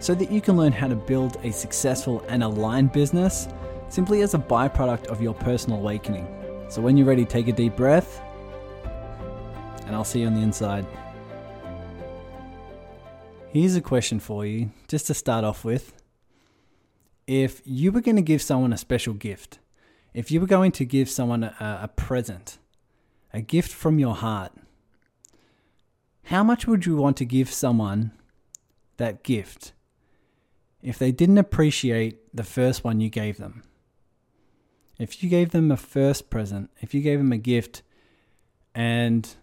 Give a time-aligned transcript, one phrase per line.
[0.00, 3.46] so that you can learn how to build a successful and aligned business
[3.88, 6.26] simply as a byproduct of your personal awakening.
[6.68, 8.22] So when you're ready, take a deep breath,
[9.86, 10.86] and I'll see you on the inside.
[13.52, 15.92] Here's a question for you, just to start off with.
[17.26, 19.58] If you were going to give someone a special gift,
[20.14, 22.58] if you were going to give someone a, a present,
[23.34, 24.52] a gift from your heart,
[26.24, 28.12] how much would you want to give someone
[28.96, 29.72] that gift
[30.82, 33.62] if they didn't appreciate the first one you gave them?
[34.98, 37.82] If you gave them a first present, if you gave them a gift
[38.74, 39.34] and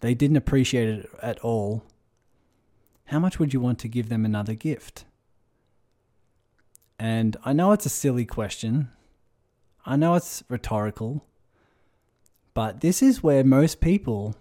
[0.00, 1.84] they didn't appreciate it at all,
[3.06, 5.04] how much would you want to give them another gift?
[6.98, 8.90] And I know it's a silly question.
[9.84, 11.24] I know it's rhetorical.
[12.54, 14.34] But this is where most people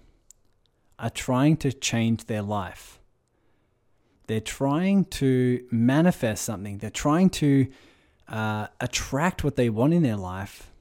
[0.98, 3.00] are trying to change their life.
[4.28, 6.80] They're trying to manifest something.
[6.80, 7.68] They're trying to
[8.28, 10.72] uh, attract what they want in their life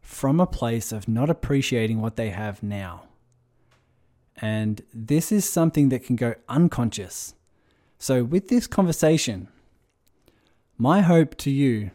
[0.00, 3.04] from a place of not appreciating what they have now.
[4.36, 7.34] And this is something that can go unconscious.
[7.98, 9.48] So, with this conversation,
[10.76, 11.90] my hope to you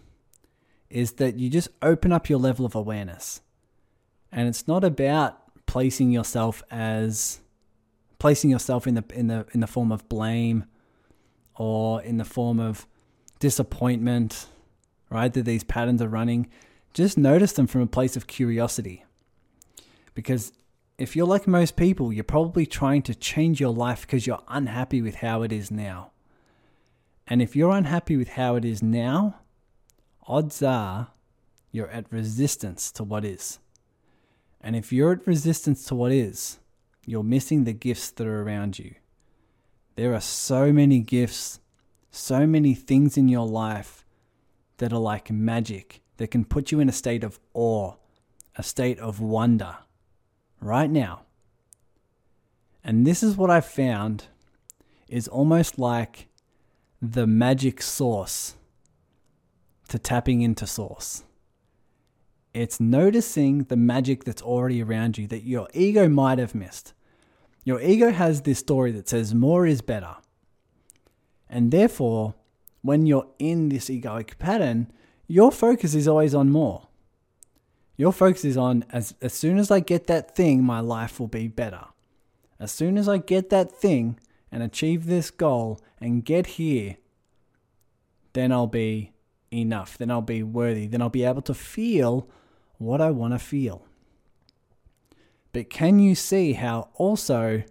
[0.90, 3.42] is that you just open up your level of awareness.
[4.32, 7.42] And it's not about placing yourself as
[8.20, 10.66] placing yourself in the in the in the form of blame
[11.56, 12.86] or in the form of
[13.39, 14.48] disappointment,
[15.09, 15.34] right?
[15.34, 16.50] That these patterns are running.
[16.94, 19.06] Just notice them from a place of curiosity.
[20.14, 20.54] Because
[20.98, 25.02] if you're like most people, you're probably trying to change your life because you're unhappy
[25.02, 26.11] with how it is now.
[27.27, 29.39] And if you're unhappy with how it is now,
[30.27, 31.10] odds are
[31.71, 33.60] you're at resistance to what is.
[34.60, 36.60] And if you're at resistance to what is,
[37.09, 38.93] you're missing the gifts that are around you.
[39.95, 41.59] There are so many gifts,
[42.11, 44.05] so many things in your life
[44.77, 47.93] that are like magic that can put you in a state of awe,
[48.55, 49.77] a state of wonder
[50.61, 51.23] right now.
[52.83, 54.26] And this is what I've found
[55.08, 56.27] is almost like
[57.02, 58.55] the magic source
[59.87, 61.23] to tapping into source.
[62.53, 66.93] It's noticing the magic that's already around you that your ego might have missed.
[67.70, 70.16] Your ego has this story that says more is better.
[71.48, 72.34] And therefore,
[72.82, 74.92] when you're in this egoic pattern,
[75.28, 76.88] your focus is always on more.
[77.96, 81.28] Your focus is on as, as soon as I get that thing, my life will
[81.28, 81.86] be better.
[82.60, 84.20] As soon as I get that thing
[84.52, 86.98] and achieve this goal and get here,
[88.34, 89.12] then I'll be
[89.54, 89.96] enough.
[89.96, 90.88] Then I'll be worthy.
[90.88, 92.28] Then I'll be able to feel
[92.80, 93.86] what I want to feel.
[95.52, 97.64] But can you see how also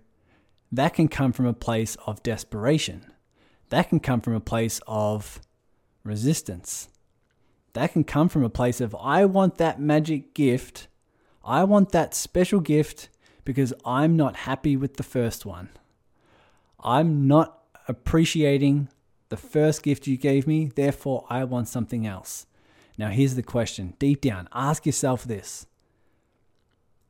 [0.73, 3.07] that can come from a place of desperation?
[3.71, 5.41] That can come from a place of
[6.03, 6.89] resistance
[7.79, 10.89] that can come from a place of I want that magic gift.
[11.45, 13.09] I want that special gift
[13.45, 15.69] because I'm not happy with the first one.
[16.81, 18.89] I'm not appreciating
[19.29, 22.47] the first gift you gave me, therefore I want something else.
[22.97, 25.67] Now, here's the question deep down, ask yourself this.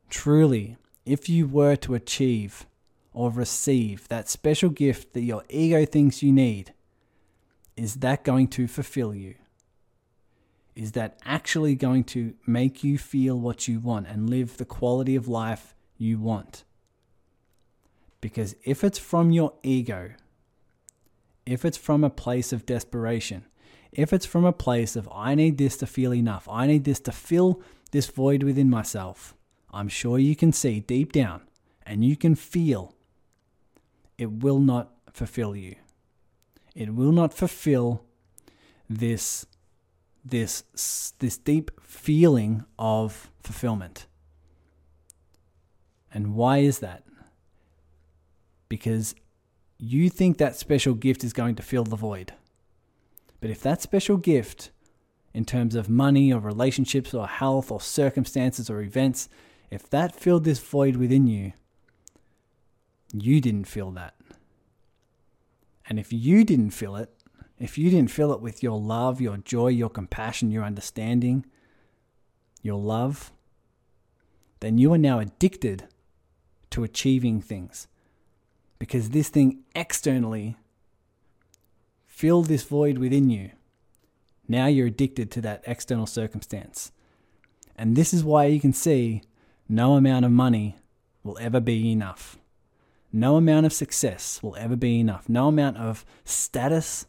[0.09, 2.65] Truly, if you were to achieve
[3.13, 6.73] or receive that special gift that your ego thinks you need,
[7.75, 9.35] is that going to fulfill you?
[10.79, 15.13] is that actually going to make you feel what you want and live the quality
[15.13, 16.63] of life you want?
[18.21, 20.11] Because if it's from your ego,
[21.45, 23.43] if it's from a place of desperation,
[23.91, 27.01] if it's from a place of, I need this to feel enough, I need this
[27.01, 27.61] to fill
[27.91, 29.35] this void within myself,
[29.71, 31.41] I'm sure you can see deep down
[31.85, 32.95] and you can feel
[34.17, 35.75] it will not fulfill you.
[36.75, 38.03] It will not fulfill
[38.89, 39.45] this
[40.25, 40.63] this
[41.19, 44.05] this deep feeling of fulfillment.
[46.13, 47.03] And why is that?
[48.67, 49.15] Because
[49.77, 52.33] you think that special gift is going to fill the void.
[53.39, 54.71] But if that special gift,
[55.33, 59.29] in terms of money or relationships or health or circumstances or events,
[59.71, 61.53] if that filled this void within you,
[63.13, 64.15] you didn't feel that.
[65.87, 67.11] And if you didn't feel it,
[67.57, 71.45] if you didn't fill it with your love, your joy, your compassion, your understanding,
[72.61, 73.31] your love,
[74.59, 75.87] then you are now addicted
[76.71, 77.87] to achieving things.
[78.77, 80.57] Because this thing externally
[82.05, 83.51] filled this void within you.
[84.47, 86.91] Now you're addicted to that external circumstance.
[87.75, 89.21] And this is why you can see
[89.69, 90.75] no amount of money
[91.23, 92.39] will ever be enough.
[93.13, 95.29] No amount of success will ever be enough.
[95.29, 97.05] No amount of status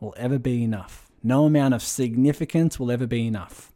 [0.00, 1.10] will ever be enough.
[1.22, 3.72] No amount of significance will ever be enough.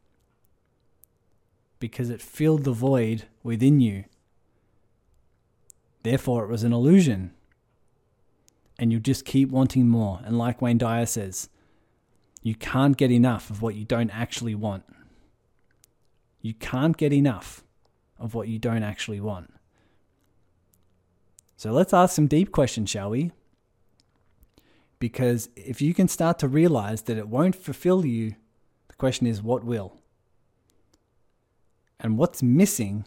[1.79, 4.05] Because it filled the void within you.
[6.03, 7.33] Therefore, it was an illusion.
[8.79, 10.21] And you just keep wanting more.
[10.25, 11.51] And like Wayne Dyer says,
[12.43, 14.85] you can't get enough of what you don't actually want.
[16.41, 17.63] You can't get enough
[18.19, 19.53] of what you don't actually want.
[21.57, 23.33] So let's ask some deep questions, shall we?
[24.99, 28.35] Because if you can start to realize that it won't fulfill you,
[28.89, 29.97] the question is, what will?
[31.99, 33.07] And what's missing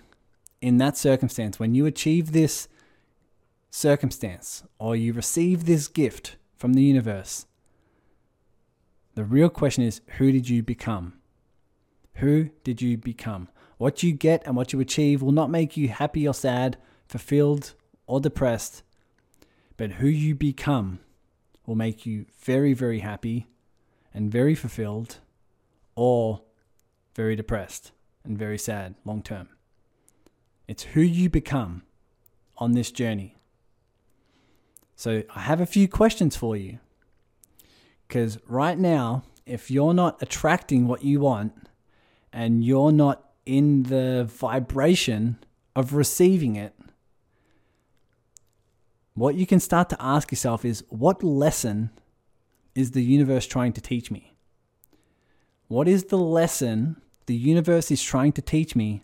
[0.62, 2.68] in that circumstance when you achieve this
[3.71, 7.47] circumstance or you receive this gift from the universe?
[9.15, 11.13] The real question is, who did you become?
[12.15, 13.50] Who did you become?
[13.77, 16.77] What you get and what you achieve will not make you happy or sad,
[17.07, 17.74] fulfilled
[18.07, 18.83] or depressed,
[19.77, 21.00] but who you become
[21.65, 23.48] will make you very, very happy
[24.13, 25.18] and very fulfilled
[25.95, 26.42] or
[27.15, 27.92] very depressed
[28.24, 29.50] and very sad long term.
[30.68, 31.83] It's who you become
[32.57, 33.36] on this journey.
[34.95, 36.80] So, I have a few questions for you.
[38.07, 41.68] Because right now, if you're not attracting what you want
[42.33, 45.38] and you're not in the vibration
[45.75, 46.74] of receiving it,
[49.13, 51.91] what you can start to ask yourself is what lesson
[52.74, 54.33] is the universe trying to teach me?
[55.68, 59.03] What is the lesson the universe is trying to teach me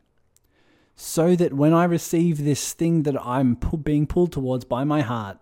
[0.96, 3.54] so that when I receive this thing that I'm
[3.84, 5.38] being pulled towards by my heart,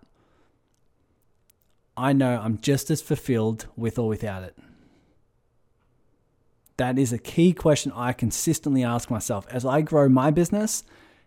[1.96, 4.56] I know I'm just as fulfilled with or without it?
[6.78, 10.84] That is a key question I consistently ask myself as I grow my business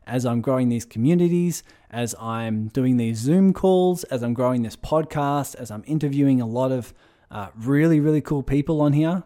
[0.07, 4.75] as I'm growing these communities, as I'm doing these Zoom calls, as I'm growing this
[4.75, 6.93] podcast, as I'm interviewing a lot of
[7.29, 9.23] uh, really, really cool people on here,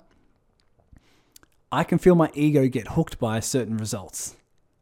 [1.71, 4.35] I can feel my ego get hooked by certain results.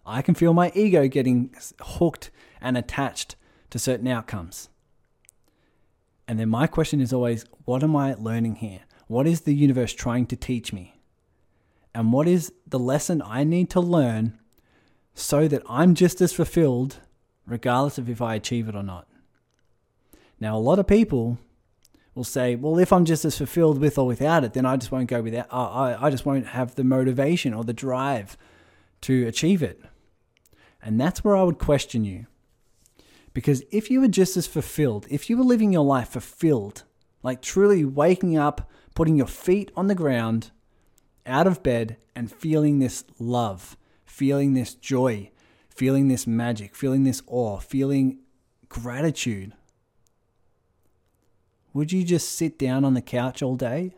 [0.06, 2.30] I can feel my ego getting hooked
[2.60, 3.36] and attached
[3.70, 4.70] to certain outcomes.
[6.28, 8.82] And then my question is always what am I learning here?
[9.08, 10.93] What is the universe trying to teach me?
[11.96, 14.40] And what is the lesson I need to learn
[15.14, 17.00] so that I'm just as fulfilled
[17.46, 19.08] regardless of if I achieve it or not.
[20.40, 21.38] Now, a lot of people
[22.16, 24.92] will say, well, if I'm just as fulfilled with or without it, then I just
[24.92, 28.38] won't go without, I, I just won't have the motivation or the drive
[29.02, 29.82] to achieve it.
[30.82, 32.28] And that's where I would question you.
[33.34, 36.84] Because if you were just as fulfilled, if you were living your life fulfilled,
[37.24, 40.52] like truly waking up, putting your feet on the ground,
[41.26, 45.32] out of bed, and feeling this love, feeling this joy,
[45.70, 48.20] feeling this magic, feeling this awe, feeling
[48.70, 49.54] gratitude,
[51.74, 53.96] would you just sit down on the couch all day?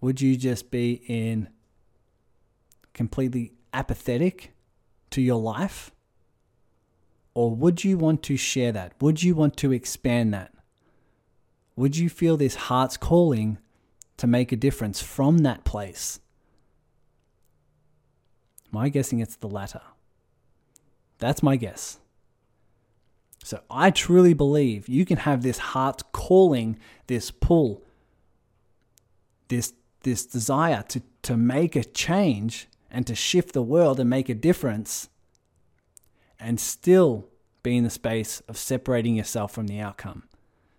[0.00, 1.48] Would you just be in
[2.92, 4.52] completely apathetic
[5.10, 5.90] to your life?
[7.32, 8.92] Or would you want to share that?
[9.00, 10.52] Would you want to expand that?
[11.76, 13.58] Would you feel this heart's calling
[14.20, 16.20] to make a difference from that place?
[18.70, 19.82] My guessing it's the latter.
[21.18, 21.98] That's my guess.
[23.42, 27.82] So I truly believe you can have this heart calling, this pull,
[29.48, 29.72] this
[30.02, 34.34] this desire to, to make a change and to shift the world and make a
[34.34, 35.08] difference
[36.38, 37.28] and still
[37.62, 40.22] be in the space of separating yourself from the outcome,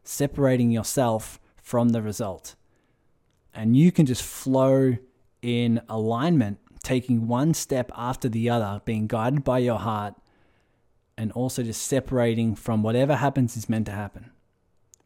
[0.03, 2.55] separating yourself from the result.
[3.53, 4.97] And you can just flow
[5.41, 10.15] in alignment taking one step after the other, being guided by your heart,
[11.17, 14.31] and also just separating from whatever happens is meant to happen.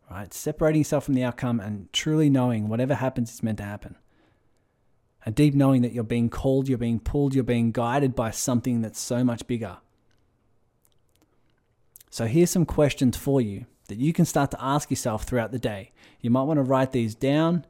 [0.09, 0.33] Right?
[0.33, 3.95] Separating yourself from the outcome and truly knowing whatever happens is meant to happen.
[5.25, 8.81] A deep knowing that you're being called, you're being pulled, you're being guided by something
[8.81, 9.77] that's so much bigger.
[12.11, 15.59] So here's some questions for you that you can start to ask yourself throughout the
[15.59, 15.91] day.
[16.21, 17.65] You might want to write these down.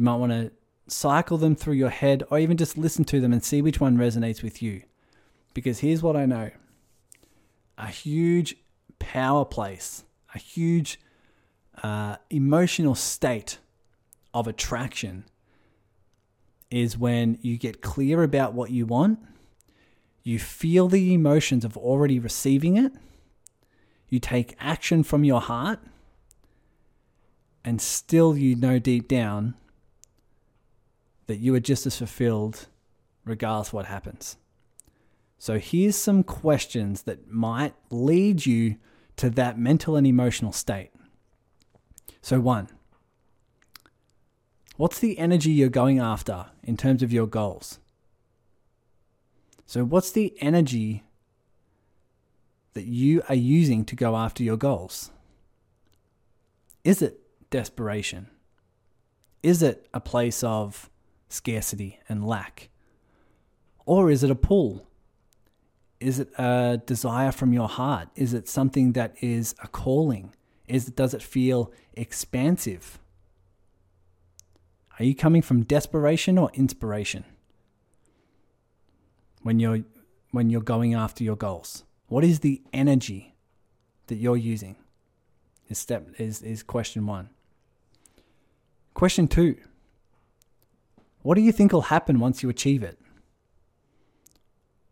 [0.00, 0.50] You might want to
[0.88, 3.98] cycle them through your head or even just listen to them and see which one
[3.98, 4.82] resonates with you.
[5.52, 6.52] Because here's what I know
[7.76, 8.56] a huge
[8.98, 10.04] power place,
[10.34, 10.98] a huge
[11.82, 13.58] uh, emotional state
[14.32, 15.26] of attraction
[16.70, 19.18] is when you get clear about what you want,
[20.22, 22.92] you feel the emotions of already receiving it,
[24.08, 25.78] you take action from your heart,
[27.62, 29.56] and still you know deep down
[31.30, 32.66] that you are just as fulfilled
[33.24, 34.36] regardless what happens.
[35.38, 38.78] So here's some questions that might lead you
[39.14, 40.90] to that mental and emotional state.
[42.20, 42.68] So, one,
[44.76, 47.78] what's the energy you're going after in terms of your goals?
[49.66, 51.04] So, what's the energy
[52.72, 55.12] that you are using to go after your goals?
[56.82, 57.20] Is it
[57.50, 58.26] desperation?
[59.44, 60.90] Is it a place of
[61.30, 62.68] scarcity and lack?
[63.86, 64.86] Or is it a pull?
[65.98, 68.08] Is it a desire from your heart?
[68.14, 70.34] Is it something that is a calling?
[70.66, 72.98] Is does it feel expansive?
[74.98, 77.24] Are you coming from desperation or inspiration?
[79.42, 79.80] When you're
[80.30, 81.84] when you're going after your goals?
[82.06, 83.34] What is the energy
[84.06, 84.76] that you're using?
[85.68, 87.30] Is step is, is question one.
[88.94, 89.56] Question two.
[91.22, 92.98] What do you think will happen once you achieve it?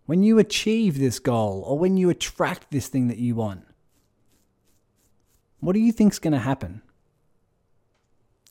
[0.08, 3.62] when you achieve this goal or when you attract this thing that you want,
[5.60, 6.80] what do you think's going to happen?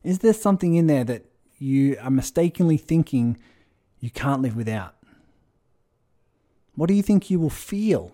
[0.03, 1.25] Is there something in there that
[1.57, 3.39] you are mistakenly thinking
[3.99, 4.97] you can't live without?
[6.75, 8.13] What do you think you will feel?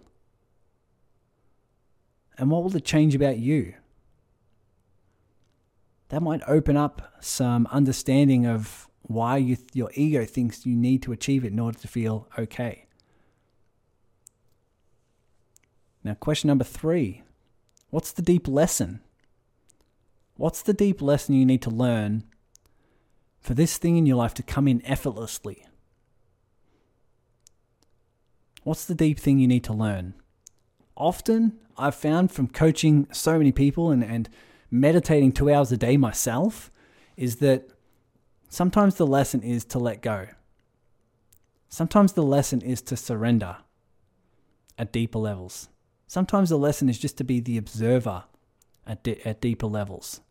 [2.38, 3.74] And what will it change about you?
[6.08, 11.12] That might open up some understanding of why you, your ego thinks you need to
[11.12, 12.86] achieve it in order to feel okay.
[16.03, 17.24] Now, question number three
[17.89, 19.01] What's the deep lesson?
[20.36, 22.24] What's the deep lesson you need to learn
[23.39, 25.67] for this thing in your life to come in effortlessly?
[28.63, 30.15] What's the deep thing you need to learn?
[30.95, 34.29] Often, I've found from coaching so many people and, and
[34.72, 36.72] meditating two hours a day myself,
[37.15, 37.69] is that
[38.53, 40.27] sometimes the lesson is to let go.
[41.69, 43.57] Sometimes the lesson is to surrender
[44.77, 45.69] at deeper levels.
[46.05, 48.25] Sometimes the lesson is just to be the observer
[48.86, 50.22] at, de- at deeper levels.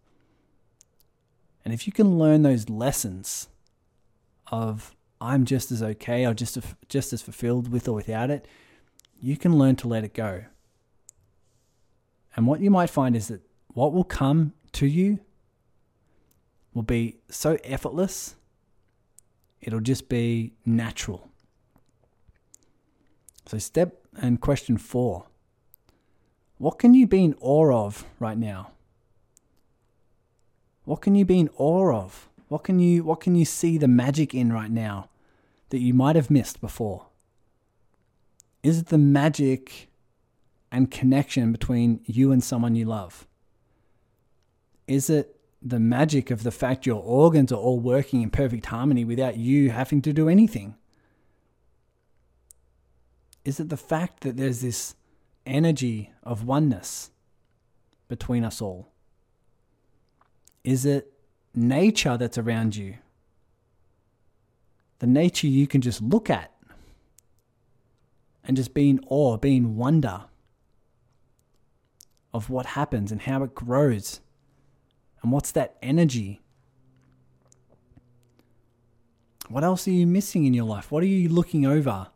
[1.65, 3.49] And if you can learn those lessons
[4.53, 6.57] of I'm just as okay or just,
[6.89, 8.47] just as fulfilled with or without it,
[9.21, 10.45] you can learn to let it go.
[12.37, 15.19] And what you might find is that what will come to you
[16.75, 18.37] will be so effortless,
[19.61, 21.29] it'll just be natural.
[23.47, 25.27] So, step and question four
[26.63, 28.71] what can you be in awe of right now?
[30.85, 32.29] What can you be in awe of?
[32.47, 35.09] What can you what can you see the magic in right now
[35.71, 37.07] that you might have missed before?
[38.63, 39.89] Is it the magic
[40.71, 43.27] and connection between you and someone you love?
[44.87, 49.05] Is it the magic of the fact your organs are all working in perfect harmony
[49.05, 50.75] without you having to do anything?
[53.45, 54.95] Is it the fact that there's this
[55.47, 57.11] energy of oneness
[58.09, 58.93] between us all?
[60.65, 61.13] Is it
[61.55, 62.97] nature that's around you?
[64.99, 66.53] The nature you can just look at
[68.45, 70.25] and just be in awe, be in wonder
[72.33, 74.21] of what happens and how it grows
[75.23, 76.41] and what's that energy.
[79.49, 80.91] What else are you missing in your life?
[80.91, 82.09] What are you looking over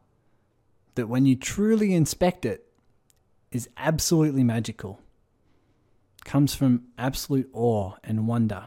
[0.97, 2.67] that when you truly inspect it,
[3.53, 5.01] is absolutely magical,
[6.25, 8.67] comes from absolute awe and wonder.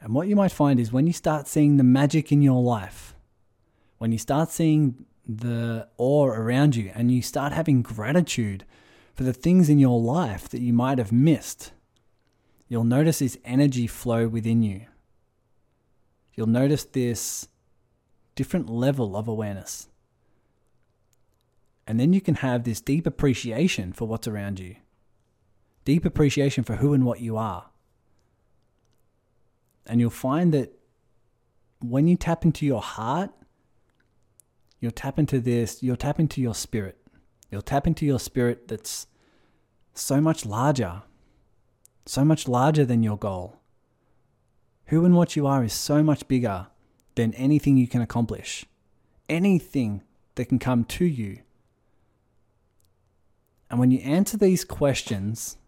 [0.00, 3.14] And what you might find is when you start seeing the magic in your life,
[3.98, 8.64] when you start seeing the awe around you and you start having gratitude
[9.14, 11.72] for the things in your life that you might have missed,
[12.68, 14.86] you'll notice this energy flow within you.
[16.34, 17.48] You'll notice this
[18.34, 19.88] different level of awareness.
[21.86, 24.76] And then you can have this deep appreciation for what's around you,
[25.84, 27.70] deep appreciation for who and what you are.
[29.86, 30.78] And you'll find that
[31.80, 33.30] when you tap into your heart,
[34.80, 36.98] you'll tap into this, you'll tap into your spirit.
[37.50, 39.06] You'll tap into your spirit that's
[39.94, 41.02] so much larger,
[42.08, 43.56] so much larger than your goal.
[44.86, 46.68] Who and what you are is so much bigger
[47.14, 48.64] than anything you can accomplish,
[49.28, 50.02] anything
[50.36, 51.40] that can come to you
[53.70, 55.58] and when you answer these questions,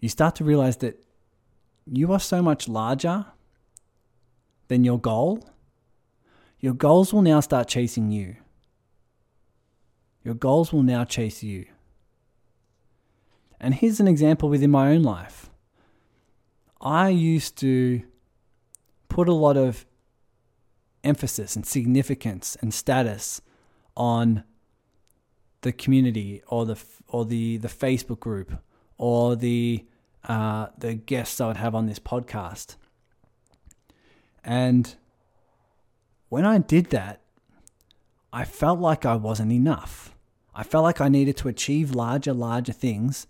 [0.00, 1.02] you start to realize that
[1.86, 3.26] you are so much larger
[4.68, 5.46] than your goal.
[6.58, 8.36] Your goals will now start chasing you.
[10.24, 11.66] Your goals will now chase you.
[13.60, 15.50] And here's an example within my own life.
[16.80, 18.02] I used to
[19.08, 19.84] put a lot of
[21.04, 23.42] emphasis and significance and status
[23.96, 24.44] on
[25.60, 28.52] the community or the or the the Facebook group
[28.96, 29.84] or the
[30.24, 32.76] uh, the guests I would have on this podcast.
[34.42, 34.94] And
[36.28, 37.20] when I did that,
[38.32, 40.14] I felt like I wasn't enough.
[40.54, 43.26] I felt like I needed to achieve larger, larger things,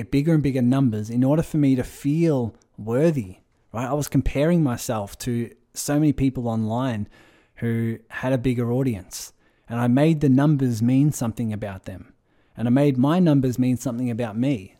[0.00, 3.38] get bigger and bigger numbers in order for me to feel worthy,
[3.72, 3.88] right?
[3.88, 7.08] I was comparing myself to so many people online
[7.56, 9.32] who had a bigger audience.
[9.68, 12.12] And I made the numbers mean something about them.
[12.56, 14.76] And I made my numbers mean something about me.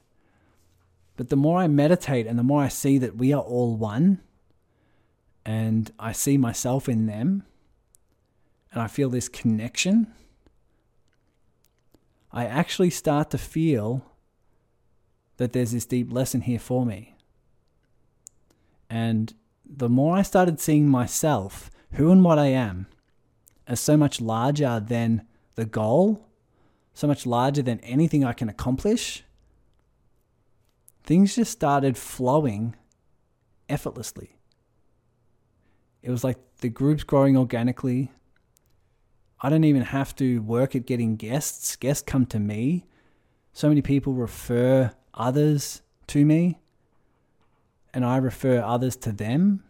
[1.16, 4.20] But the more I meditate and the more I see that we are all one,
[5.44, 7.44] and I see myself in them,
[8.72, 10.12] and I feel this connection,
[12.32, 14.09] I actually start to feel
[15.40, 17.14] that there's this deep lesson here for me.
[18.90, 19.32] And
[19.64, 22.88] the more I started seeing myself, who and what I am,
[23.66, 26.28] as so much larger than the goal,
[26.92, 29.24] so much larger than anything I can accomplish,
[31.04, 32.76] things just started flowing
[33.66, 34.36] effortlessly.
[36.02, 38.10] It was like the group's growing organically.
[39.40, 41.76] I don't even have to work at getting guests.
[41.76, 42.84] Guests come to me.
[43.54, 46.58] So many people refer others to me,
[47.92, 49.64] and I refer others to them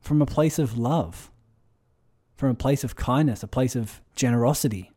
[0.00, 1.30] from a place of love,
[2.36, 4.90] from a place of kindness, a place of generosity.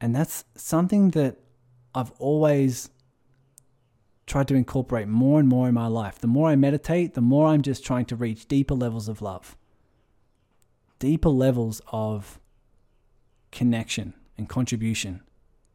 [0.00, 1.36] And that's something that
[1.94, 2.90] I've always
[4.26, 6.18] tried to incorporate more and more in my life.
[6.18, 9.56] The more I meditate, the more I'm just trying to reach deeper levels of love,
[10.98, 12.40] deeper levels of
[13.52, 15.22] connection and contribution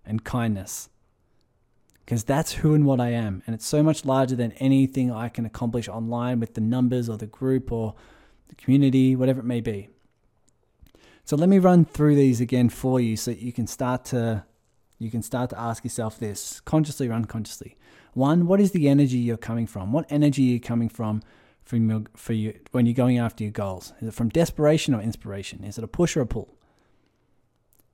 [0.05, 0.89] and kindness.
[2.05, 3.43] Because that's who and what I am.
[3.45, 7.17] And it's so much larger than anything I can accomplish online with the numbers or
[7.17, 7.95] the group or
[8.49, 9.89] the community, whatever it may be.
[11.23, 14.43] So let me run through these again for you so you can start to
[14.99, 17.75] you can start to ask yourself this consciously or unconsciously.
[18.13, 19.91] One, what is the energy you're coming from?
[19.91, 21.23] What energy are you coming from
[21.63, 23.93] from your, for you when you're going after your goals?
[24.01, 25.63] Is it from desperation or inspiration?
[25.63, 26.53] Is it a push or a pull?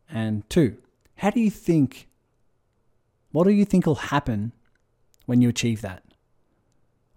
[0.10, 0.78] And two,
[1.15, 2.07] how do you think?
[3.38, 4.52] What do you think will happen
[5.28, 6.02] when you achieve that?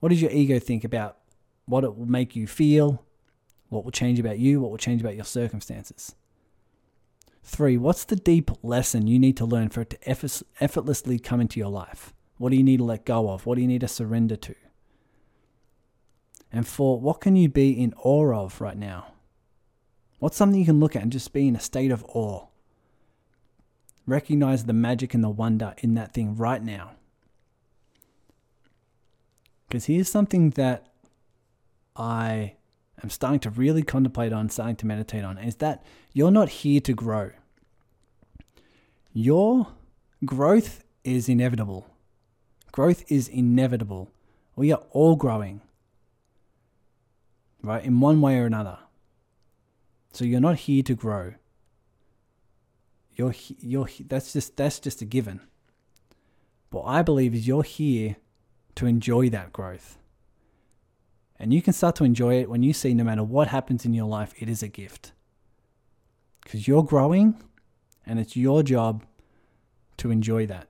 [0.01, 1.17] What does your ego think about
[1.65, 3.07] what it will make you feel?
[3.71, 4.61] What will change about you?
[4.61, 6.15] What will change about your circumstances?
[7.43, 10.11] Three, what's the deep lesson you need to learn for it to
[10.61, 12.13] effortlessly come into your life?
[12.37, 13.47] What do you need to let go of?
[13.47, 14.55] What do you need to surrender to?
[16.53, 19.15] And four, what can you be in awe of right now?
[20.19, 22.50] What's something you can look at and just be in a state of awe?
[24.11, 26.91] Recognize the magic and the wonder in that thing right now.
[29.69, 30.89] Because here's something that
[31.95, 32.55] I
[33.05, 36.81] am starting to really contemplate on, starting to meditate on, is that you're not here
[36.81, 37.31] to grow.
[39.13, 39.69] Your
[40.25, 41.87] growth is inevitable.
[42.73, 44.11] Growth is inevitable.
[44.57, 45.61] We are all growing,
[47.63, 48.79] right, in one way or another.
[50.13, 51.35] So you're not here to grow.
[53.15, 55.41] You're you're that's just that's just a given.
[56.71, 58.17] What I believe is you're here
[58.77, 59.99] to enjoy that growth.
[61.39, 63.95] And you can start to enjoy it when you see no matter what happens in
[63.95, 65.13] your life, it is a gift.
[66.45, 67.43] Because you're growing
[68.07, 69.05] and it's your job
[69.97, 70.69] to enjoy that.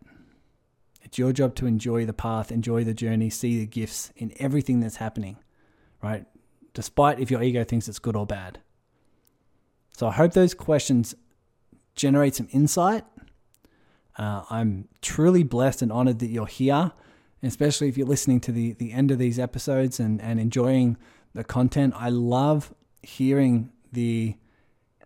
[1.03, 4.79] It's your job to enjoy the path, enjoy the journey, see the gifts in everything
[4.81, 5.38] that's happening,
[6.03, 6.24] right?
[6.72, 8.61] Despite if your ego thinks it's good or bad.
[9.96, 11.14] So I hope those questions
[12.00, 13.04] generate some insight.
[14.16, 16.92] Uh, I'm truly blessed and honored that you're here,
[17.42, 20.96] especially if you're listening to the, the end of these episodes and, and enjoying
[21.34, 21.92] the content.
[21.96, 24.36] I love hearing the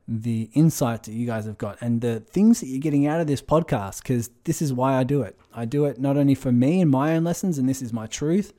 [0.07, 3.27] the insight that you guys have got and the things that you're getting out of
[3.27, 5.39] this podcast because this is why I do it.
[5.55, 8.07] I do it not only for me and my own lessons, and this is my
[8.07, 8.53] truth,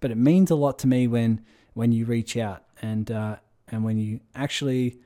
[0.00, 1.40] but it means a lot to me when
[1.74, 3.36] when you reach out and uh,
[3.68, 4.98] and when you actually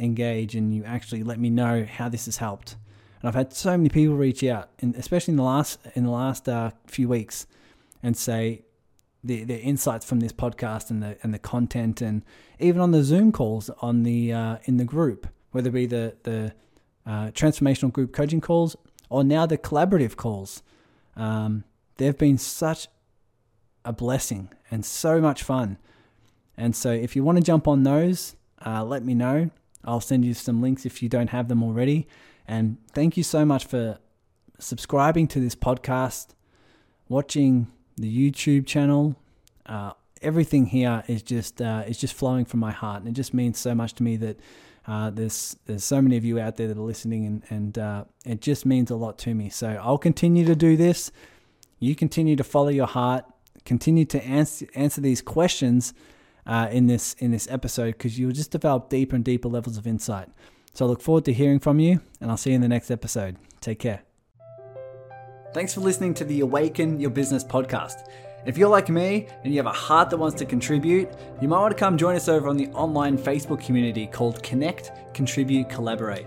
[0.00, 2.76] engage and you actually let me know how this has helped.
[3.20, 6.10] And I've had so many people reach out, and especially in the last in the
[6.10, 7.46] last uh, few weeks,
[8.02, 8.62] and say
[9.22, 12.22] the the insights from this podcast and the and the content, and
[12.58, 16.16] even on the Zoom calls on the uh, in the group whether it be the
[16.22, 16.52] the
[17.06, 18.76] uh, transformational group coaching calls
[19.08, 20.62] or now the collaborative calls
[21.16, 21.64] um,
[21.96, 22.88] they've been such
[23.84, 25.78] a blessing and so much fun.
[26.56, 29.50] And so if you want to jump on those, uh, let me know.
[29.84, 32.06] I'll send you some links if you don't have them already.
[32.46, 33.98] And thank you so much for
[34.58, 36.28] subscribing to this podcast,
[37.08, 39.16] watching the YouTube channel.
[39.66, 43.32] Uh, everything here is just uh, is just flowing from my heart, and it just
[43.32, 44.40] means so much to me that
[44.86, 48.04] uh, there's there's so many of you out there that are listening, and and uh,
[48.24, 49.48] it just means a lot to me.
[49.48, 51.12] So I'll continue to do this.
[51.78, 53.24] You continue to follow your heart,
[53.64, 55.94] continue to answer answer these questions
[56.50, 59.86] uh, in this in this episode because you'll just develop deeper and deeper levels of
[59.86, 60.28] insight.
[60.74, 62.90] So I look forward to hearing from you, and I'll see you in the next
[62.90, 63.36] episode.
[63.60, 64.02] Take care.
[65.54, 68.08] Thanks for listening to the Awaken Your Business podcast.
[68.46, 71.08] If you're like me and you have a heart that wants to contribute,
[71.40, 74.92] you might want to come join us over on the online Facebook community called Connect,
[75.12, 76.26] Contribute, Collaborate.